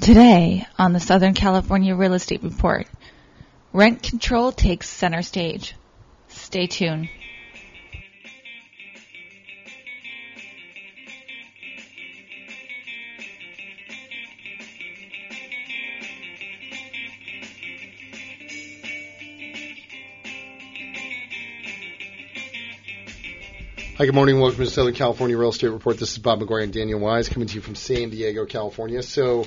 [0.00, 2.86] Today on the Southern California Real Estate Report,
[3.72, 5.74] rent control takes center stage.
[6.28, 7.08] Stay tuned.
[23.98, 24.38] Hi, good morning.
[24.38, 25.98] Welcome to the Southern California Real Estate Report.
[25.98, 29.02] This is Bob McGuire and Daniel Wise coming to you from San Diego, California.
[29.02, 29.44] So,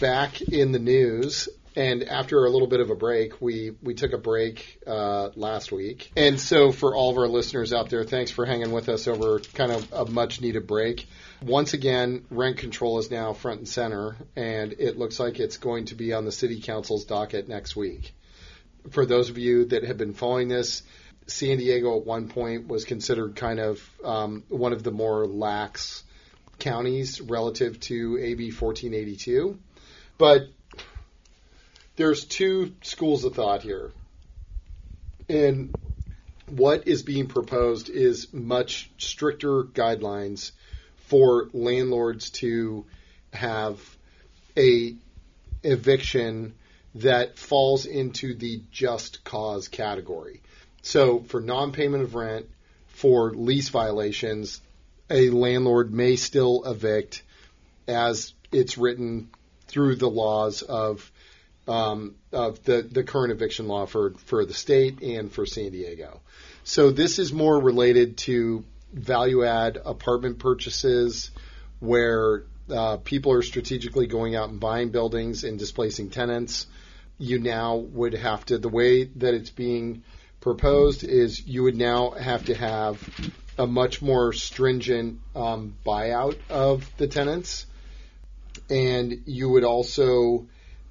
[0.00, 4.14] back in the news, and after a little bit of a break, we, we took
[4.14, 6.12] a break uh, last week.
[6.16, 9.38] And so, for all of our listeners out there, thanks for hanging with us over
[9.52, 11.06] kind of a much needed break.
[11.42, 15.84] Once again, rent control is now front and center, and it looks like it's going
[15.84, 18.14] to be on the City Council's docket next week.
[18.92, 20.84] For those of you that have been following this,
[21.30, 26.02] San Diego at one point was considered kind of um, one of the more lax
[26.58, 29.58] counties relative to AB 1482.
[30.18, 30.48] But
[31.96, 33.90] there's two schools of thought here.
[35.28, 35.74] And
[36.46, 40.52] what is being proposed is much stricter guidelines
[41.06, 42.84] for landlords to
[43.32, 43.80] have
[44.56, 44.94] a
[45.62, 46.54] eviction
[46.96, 50.40] that falls into the just cause category.
[50.82, 52.46] So for non-payment of rent,
[52.88, 54.60] for lease violations,
[55.08, 57.22] a landlord may still evict
[57.88, 59.30] as it's written
[59.66, 61.10] through the laws of
[61.68, 66.20] um, of the, the current eviction law for, for the state and for San Diego.
[66.64, 71.30] So this is more related to value add apartment purchases
[71.78, 76.66] where uh, people are strategically going out and buying buildings and displacing tenants.
[77.18, 80.02] You now would have to, the way that it's being
[80.40, 82.98] proposed is you would now have to have
[83.58, 87.66] a much more stringent um, buyout of the tenants,
[88.68, 90.46] and you would also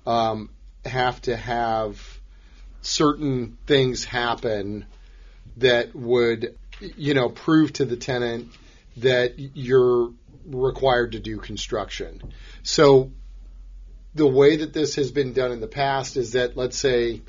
[0.05, 0.49] um,
[0.85, 2.19] have to have
[2.81, 4.85] certain things happen
[5.57, 8.47] that would, you know, prove to the tenant
[8.97, 10.11] that you're
[10.45, 12.21] required to do construction.
[12.63, 13.11] So
[14.15, 17.21] the way that this has been done in the past is that, let's say,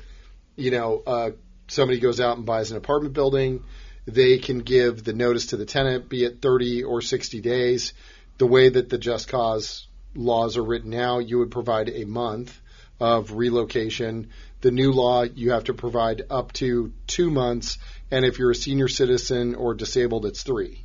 [0.55, 1.31] you know, uh,
[1.71, 3.63] somebody goes out and buys an apartment building,
[4.05, 7.93] they can give the notice to the tenant, be it 30 or 60 days.
[8.37, 12.59] The way that the just cause laws are written now, you would provide a month
[12.99, 14.29] of relocation.
[14.59, 17.77] The new law, you have to provide up to two months,
[18.11, 20.83] and if you're a senior citizen or disabled, it's three.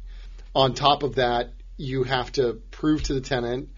[0.55, 3.71] On top of that, you have to prove to the tenant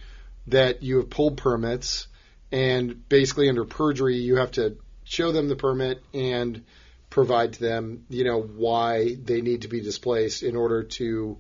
[0.49, 2.07] that you have pulled permits,
[2.53, 6.65] and basically under perjury, you have to show them the permit and
[7.11, 11.39] provide to them, you know, why they need to be displaced in order to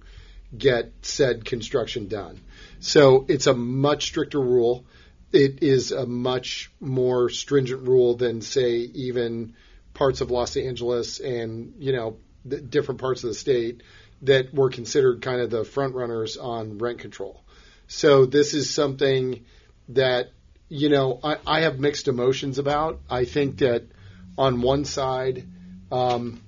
[0.56, 2.40] get said construction done.
[2.80, 4.84] So it's a much stricter rule.
[5.30, 9.54] It is a much more stringent rule than, say, even
[9.92, 12.16] parts of Los Angeles and, you know,
[12.48, 13.82] different parts of the state
[14.22, 17.42] that were considered kind of the front runners on rent control.
[17.88, 19.44] So this is something
[19.90, 20.30] that,
[20.68, 23.00] you know, I, I have mixed emotions about.
[23.10, 23.84] I think that
[24.36, 25.46] on one side,
[25.90, 26.42] um,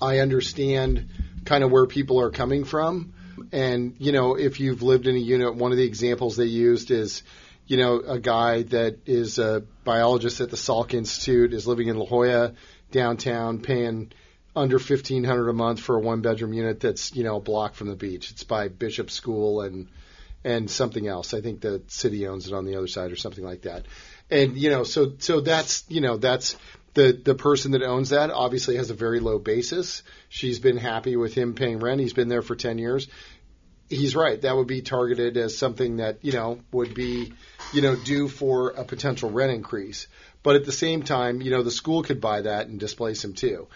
[0.00, 1.08] I understand
[1.44, 3.14] kind of where people are coming from.
[3.52, 6.90] And, you know, if you've lived in a unit, one of the examples they used
[6.90, 7.22] is,
[7.66, 11.96] you know, a guy that is a biologist at the Salk Institute is living in
[11.96, 12.54] La Jolla
[12.90, 14.10] downtown paying
[14.56, 17.74] under fifteen hundred a month for a one bedroom unit that's, you know, a block
[17.74, 18.30] from the beach.
[18.30, 19.88] It's by Bishop School and
[20.44, 21.34] and something else.
[21.34, 23.86] I think the city owns it on the other side or something like that.
[24.30, 26.56] And you know, so so that's you know that's
[26.98, 30.02] the the person that owns that obviously has a very low basis.
[30.28, 32.00] She's been happy with him paying rent.
[32.00, 33.06] He's been there for ten years.
[33.88, 34.42] He's right.
[34.42, 37.32] That would be targeted as something that you know would be
[37.72, 40.08] you know due for a potential rent increase.
[40.42, 43.34] But at the same time, you know the school could buy that and displace him
[43.34, 43.68] too.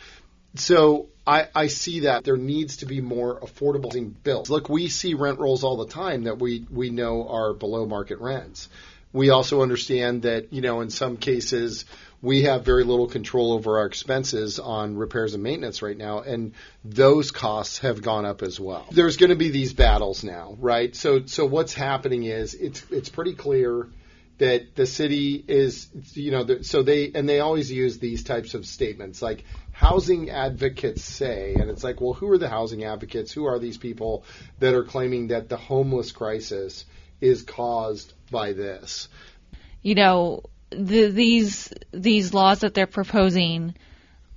[0.57, 4.51] So I, I see that there needs to be more affordable built.
[4.51, 8.19] Look, we see rent rolls all the time that we we know are below market
[8.19, 8.69] rents.
[9.13, 11.85] We also understand that you know in some cases
[12.23, 16.53] we have very little control over our expenses on repairs and maintenance right now, and
[16.85, 18.87] those costs have gone up as well.
[18.93, 20.95] There's going to be these battles now, right?
[20.95, 23.89] So, so what's happening is it's it's pretty clear
[24.39, 28.67] that the city is, you know, so they and they always use these types of
[28.67, 33.33] statements like housing advocates say, and it's like, well, who are the housing advocates?
[33.33, 34.25] Who are these people
[34.61, 36.85] that are claiming that the homeless crisis
[37.23, 39.09] is caused by this?
[39.81, 43.75] You know, the, these these laws that they're proposing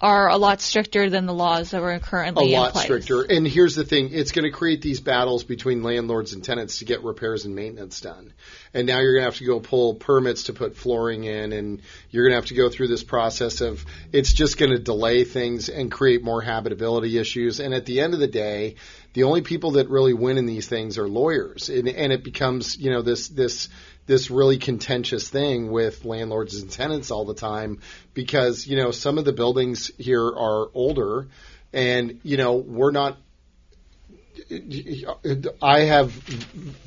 [0.01, 3.21] are a lot stricter than the laws that were a currently in lot stricter.
[3.21, 6.85] And here's the thing: it's going to create these battles between landlords and tenants to
[6.85, 8.33] get repairs and maintenance done.
[8.73, 11.81] And now you're going to have to go pull permits to put flooring in, and
[12.11, 15.23] you're going to have to go through this process of it's just going to delay
[15.23, 17.59] things and create more habitability issues.
[17.59, 18.75] And at the end of the day,
[19.15, 22.77] the only people that really win in these things are lawyers, and, and it becomes
[22.77, 23.69] you know this this
[24.07, 27.79] this really contentious thing with landlords and tenants all the time
[28.13, 31.27] because you know some of the buildings here are older
[31.71, 33.17] and you know we're not
[35.61, 36.13] I have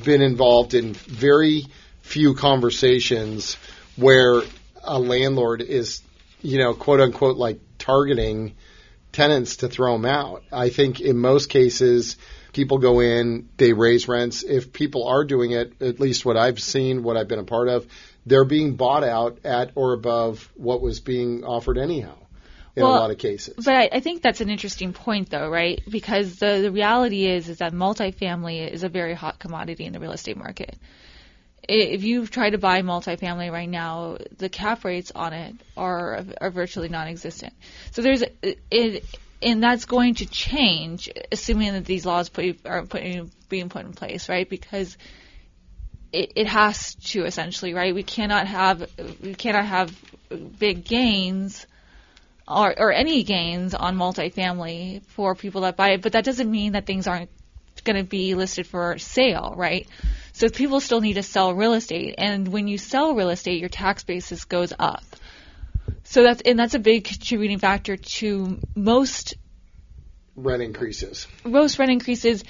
[0.05, 1.67] been involved in very
[2.03, 3.57] few conversations
[3.97, 4.43] where
[4.85, 6.03] a landlord is
[6.43, 8.55] you know quote unquote like targeting
[9.19, 10.45] tenants to throw them out.
[10.53, 12.17] I think in most cases
[12.53, 14.45] people go in, they raise rents.
[14.45, 17.69] If people are doing it, at least what I've seen, what I've been a part
[17.69, 17.87] of,
[18.27, 22.15] they're being bought out at or above what was being offered anyhow
[22.77, 23.55] in Well, a lot of cases.
[23.57, 25.83] But I, I think that's an interesting point, though, right?
[25.91, 29.99] Because the, the reality is is that multifamily is a very hot commodity in the
[29.99, 30.77] real estate market.
[31.63, 36.51] If you try to buy multifamily right now, the cap rates on it are are
[36.51, 37.53] virtually non-existent.
[37.91, 39.05] So there's it,
[39.43, 43.03] and that's going to change, assuming that these laws put, are put,
[43.49, 44.49] being put in place, right?
[44.49, 44.97] Because
[46.13, 47.95] it, it has to essentially, right?
[47.95, 48.89] We cannot have
[49.23, 49.95] we cannot have
[50.59, 51.67] big gains
[52.47, 56.73] or, or any gains on multifamily for people that buy it, but that doesn't mean
[56.73, 57.31] that things aren't
[57.85, 59.87] going to be listed for sale, right?
[60.39, 63.69] So people still need to sell real estate, and when you sell real estate, your
[63.69, 65.03] tax basis goes up.
[66.05, 69.35] So that's and that's a big contributing factor to most
[70.37, 71.27] Rent increases.
[71.45, 72.45] most rent increases.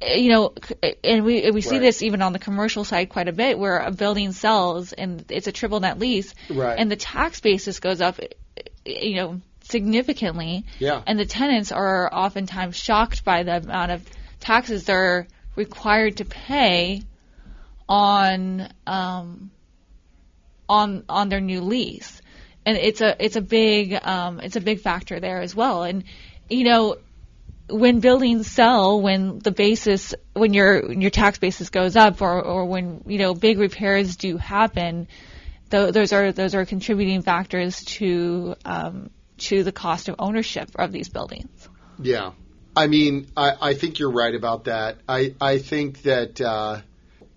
[0.00, 0.54] eh, You know,
[1.02, 1.80] and we we see Right.
[1.82, 5.48] this even on the commercial side quite a bit, where a building sells and it's
[5.48, 6.78] a triple net lease, Right.
[6.78, 10.64] and the tax basis goes up, eh, you know, significantly.
[10.78, 11.02] Yeah.
[11.08, 14.08] And the tenants are oftentimes shocked by the amount of
[14.38, 17.02] taxes they're required to pay
[17.92, 19.50] on um,
[20.66, 22.22] on on their new lease,
[22.64, 25.82] and it's a it's a big um, it's a big factor there as well.
[25.82, 26.04] And
[26.48, 26.96] you know,
[27.68, 32.64] when buildings sell, when the basis when your your tax basis goes up, or or
[32.64, 35.06] when you know big repairs do happen,
[35.70, 40.92] th- those are those are contributing factors to um, to the cost of ownership of
[40.92, 41.68] these buildings.
[42.00, 42.32] Yeah.
[42.74, 44.96] I mean, I, I think you're right about that.
[45.06, 46.80] I, I think that uh,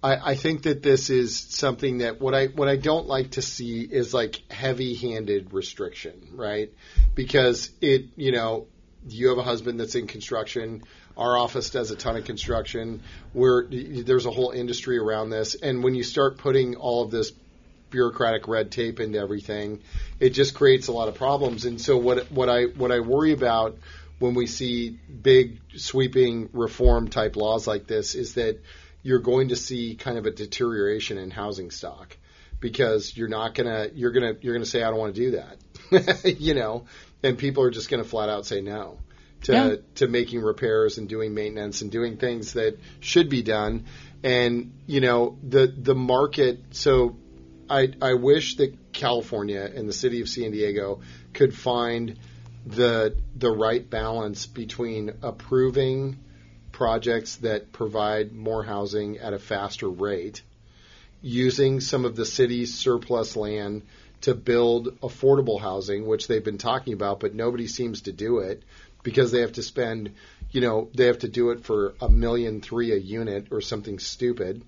[0.06, 3.42] I, I think that this is something that what I what I don't like to
[3.42, 6.72] see is like heavy-handed restriction, right?
[7.16, 8.68] Because it, you know,
[9.07, 10.84] you have a husband that's in construction.
[11.18, 13.02] Our office does a ton of construction.
[13.34, 17.31] Where there's a whole industry around this, and when you start putting all of this
[17.90, 19.81] bureaucratic red tape into everything,
[20.19, 21.66] it just creates a lot of problems.
[21.66, 23.80] And so what what I what I worry about
[24.19, 28.60] when we see big sweeping reform type laws like this is that
[29.06, 32.18] you're going to see kind of a deterioration in housing stock
[32.60, 36.25] because you're not gonna you're gonna you're gonna say I don't want to do that,
[36.40, 36.86] you know,
[37.22, 38.98] and people are just gonna flat out say no
[39.44, 39.75] to Yeah.
[39.96, 43.86] to making repairs and doing maintenance and doing things that should be done.
[44.24, 46.62] And you know the the market.
[46.72, 47.16] So
[47.69, 51.02] I I wish that California and the city of San Diego
[51.34, 52.18] could find
[52.66, 56.18] the the right balance between approving
[56.75, 60.42] projects that provide more housing at a faster rate,
[61.22, 63.81] using some of the city's surplus land
[64.19, 68.61] to build affordable housing, which they've been talking about, but nobody seems to do it
[69.04, 70.11] because they have to spend,
[70.52, 73.97] you know, they have to do it for a million three a unit or something
[73.97, 74.61] stupid.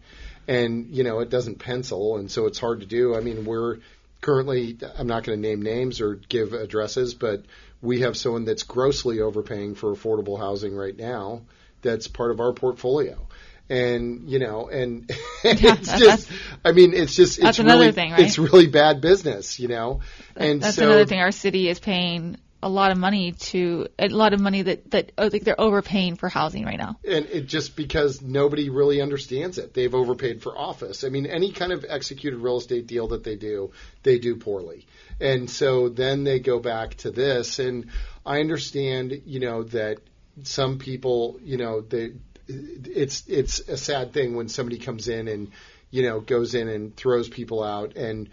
[0.47, 3.17] And, you know, it doesn't pencil, and so it's hard to do.
[3.17, 3.79] I mean, we're
[4.21, 7.43] currently, I'm not going to name names or give addresses, but
[7.81, 11.41] we have someone that's grossly overpaying for affordable housing right now
[11.81, 13.27] that's part of our portfolio.
[13.69, 15.09] And, you know, and
[15.43, 16.29] it's just,
[16.63, 18.21] I mean, it's just, it's another really, thing, right?
[18.21, 20.01] it's really bad business, you know?
[20.35, 21.19] And That's so, another thing.
[21.19, 25.11] Our city is paying a lot of money to a lot of money that that
[25.17, 26.97] oh, I think they're overpaying for housing right now.
[27.07, 29.73] and it just because nobody really understands it.
[29.73, 31.03] They've overpaid for office.
[31.03, 33.71] I mean, any kind of executed real estate deal that they do,
[34.03, 34.87] they do poorly.
[35.19, 37.59] And so then they go back to this.
[37.59, 37.87] And
[38.25, 39.99] I understand, you know, that
[40.43, 42.13] some people, you know, they,
[42.47, 45.51] it's it's a sad thing when somebody comes in and,
[45.91, 48.29] you know, goes in and throws people out and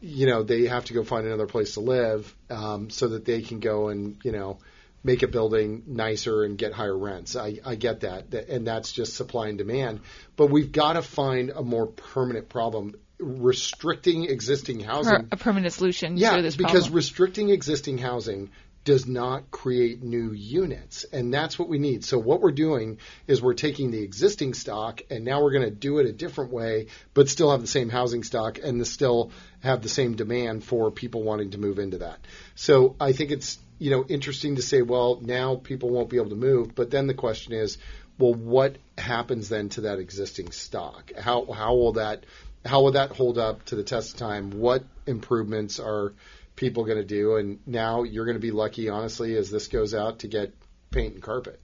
[0.00, 3.42] you know they have to go find another place to live um, so that they
[3.42, 4.58] can go and you know
[5.02, 7.36] make a building nicer and get higher rents.
[7.36, 10.00] I, I get that, and that's just supply and demand.
[10.36, 12.94] But we've got to find a more permanent problem.
[13.20, 16.94] Restricting existing housing a permanent solution yeah, to this because problem.
[16.94, 18.50] restricting existing housing
[18.88, 21.04] does not create new units.
[21.12, 22.06] And that's what we need.
[22.06, 25.70] So what we're doing is we're taking the existing stock and now we're going to
[25.70, 29.30] do it a different way, but still have the same housing stock and still
[29.60, 32.18] have the same demand for people wanting to move into that.
[32.54, 36.30] So I think it's, you know, interesting to say, well, now people won't be able
[36.30, 36.74] to move.
[36.74, 37.76] But then the question is,
[38.18, 41.12] well, what happens then to that existing stock?
[41.14, 42.24] How, how will that,
[42.64, 44.50] how will that hold up to the test of time?
[44.50, 46.14] What improvements are
[46.58, 47.36] people going to do.
[47.36, 50.52] And now you're going to be lucky, honestly, as this goes out to get
[50.90, 51.60] paint and carpet,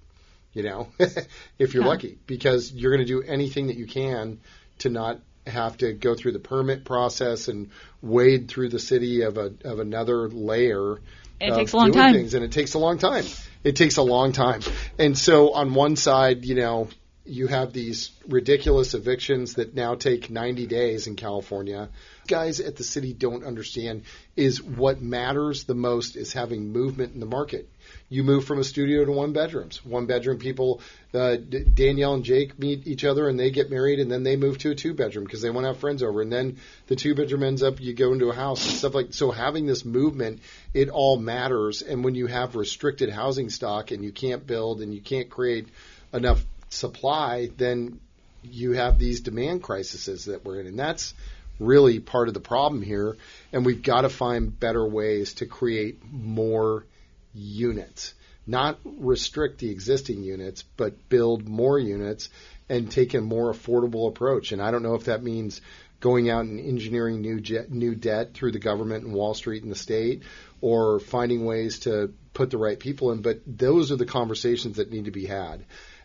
[0.53, 0.89] you know,
[1.59, 1.89] if you're yeah.
[1.89, 4.41] lucky, because you're going to do anything that you can
[4.79, 7.71] to not have to go through the permit process and
[8.01, 10.99] wade through the city of a of another layer.
[11.41, 12.15] It takes a long time.
[12.15, 13.25] Things, and it takes a long time.
[13.65, 14.61] It takes a long time.
[14.99, 16.89] And so on one side, you know,
[17.26, 21.88] you have these ridiculous evictions that now take 90 days in California.
[22.26, 24.02] Guys at the city don't understand
[24.37, 27.66] is what matters the most is having movement in the market.
[28.11, 29.83] You move from a studio to one bedrooms.
[29.85, 30.83] One bedroom people,
[31.14, 34.59] uh, Danielle and Jake meet each other and they get married and then they move
[34.59, 36.21] to a two bedroom because they want to have friends over.
[36.21, 39.14] And then the two bedroom ends up, you go into a house and stuff like,
[39.14, 40.40] so having this movement,
[40.75, 41.81] it all matters.
[41.81, 45.69] And when you have restricted housing stock and you can't build and you can't create
[46.12, 48.00] enough supply, then
[48.43, 50.66] you have these demand crises that we're in.
[50.66, 51.14] And that's
[51.59, 53.16] really part of the problem here.
[53.52, 56.85] And we've got to find better ways to create more
[57.33, 58.14] units.
[58.47, 62.28] Not restrict the existing units, but build more units
[62.69, 64.52] and take a more affordable approach.
[64.52, 65.61] And I don't know if that means
[66.00, 69.73] going out and engineering new jet, new debt through the government and Wall Street and
[69.73, 70.23] the state,
[70.61, 73.23] or finding ways to put the right people in.
[73.23, 75.64] But those are the conversations that need to be had.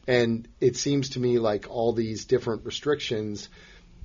[0.10, 3.48] And it seems to me like all these different restrictions.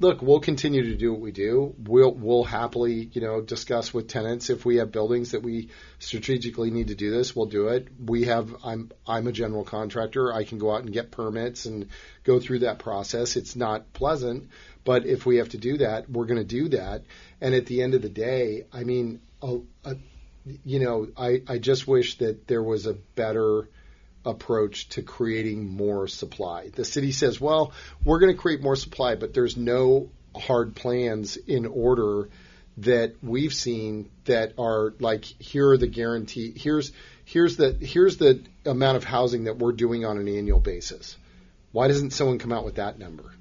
[0.00, 1.74] Look, we'll continue to do what we do.
[1.78, 5.70] We'll we'll happily, you know, discuss with tenants if we have buildings that we
[6.00, 7.34] strategically need to do this.
[7.34, 7.88] We'll do it.
[7.98, 8.54] We have.
[8.62, 10.30] I'm I'm a general contractor.
[10.30, 11.88] I can go out and get permits and
[12.22, 13.36] go through that process.
[13.36, 14.50] It's not pleasant,
[14.84, 17.04] but if we have to do that, we're going to do that.
[17.40, 19.96] And at the end of the day, I mean, a, a,
[20.66, 23.70] you know, I I just wish that there was a better
[24.24, 26.70] approach to creating more supply.
[26.70, 27.72] The city says, well,
[28.04, 32.28] we're going to create more supply, but there's no hard plans in order
[32.78, 36.90] that we've seen that are like here are the guarantee here's
[37.24, 41.16] here's the here's the amount of housing that we're doing on an annual basis.
[41.72, 43.32] Why doesn't someone come out with that number?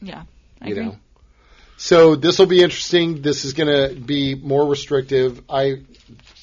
[0.00, 0.24] Yeah,
[0.60, 0.84] I you agree.
[0.86, 0.96] know.
[1.76, 3.22] So this will be interesting.
[3.22, 5.42] This is going to be more restrictive.
[5.48, 5.82] I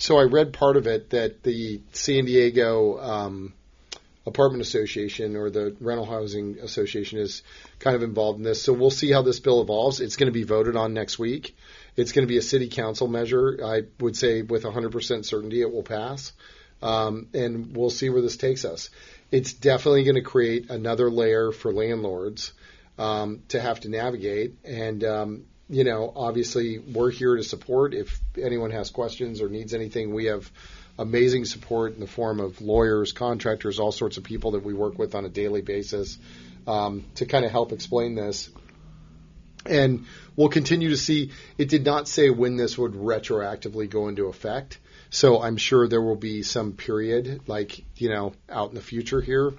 [0.05, 3.53] so I read part of it that the San Diego um,
[4.27, 7.41] Apartment Association or the Rental Housing Association is
[7.79, 8.62] kind of involved in this.
[8.62, 10.01] So we'll see how this bill evolves.
[10.01, 11.57] It's going to be voted on next week.
[11.95, 13.59] It's going to be a city council measure.
[13.65, 16.33] I would say with 100% certainty it will pass.
[16.83, 18.91] Um, and we'll see where this takes us.
[19.31, 22.53] It's definitely going to create another layer for landlords
[23.00, 24.53] um, to have to navigate.
[24.63, 27.93] And, um, you know, obviously we're here to support.
[27.93, 30.51] If anyone has questions or needs anything, we have
[30.98, 34.98] amazing support in the form of lawyers, contractors, all sorts of people that we work
[34.98, 36.17] with on a daily basis
[36.67, 38.50] um, to kind of help explain this.
[39.65, 40.05] And
[40.36, 41.31] we'll continue to see.
[41.57, 44.79] It did not say when this would retroactively go into effect.
[45.10, 49.22] So I'm sure there will be some period, like, you know, out in the future
[49.22, 49.53] here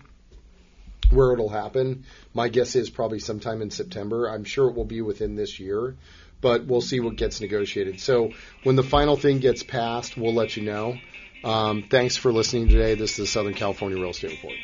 [1.10, 2.04] where it'll happen.
[2.34, 4.28] My guess is probably sometime in September.
[4.28, 5.96] I'm sure it will be within this year,
[6.40, 8.00] but we'll see what gets negotiated.
[8.00, 10.98] So when the final thing gets passed, we'll let you know.
[11.44, 12.94] Um, thanks for listening today.
[12.94, 14.56] This is the Southern California Real Estate Report.